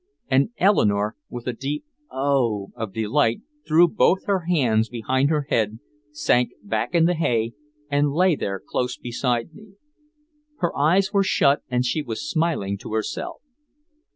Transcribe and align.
And 0.31 0.49
Eleanore 0.57 1.15
with 1.29 1.45
a 1.45 1.53
deep 1.53 1.85
"Oh 2.09 2.71
h" 2.71 2.73
of 2.75 2.91
delight 2.91 3.41
threw 3.67 3.87
both 3.87 4.25
her 4.25 4.45
hands 4.49 4.89
behind 4.89 5.29
her 5.29 5.43
head, 5.51 5.77
sank 6.11 6.53
back 6.63 6.95
in 6.95 7.05
the 7.05 7.13
hay 7.13 7.53
and 7.87 8.11
lay 8.11 8.35
there 8.35 8.59
close 8.59 8.97
beside 8.97 9.53
me. 9.53 9.73
Her 10.57 10.75
eyes 10.75 11.13
were 11.13 11.21
shut 11.23 11.61
and 11.69 11.85
she 11.85 12.01
was 12.01 12.27
smiling 12.27 12.79
to 12.79 12.93
herself. 12.93 13.43